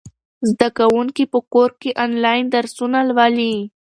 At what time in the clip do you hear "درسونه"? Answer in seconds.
2.55-2.99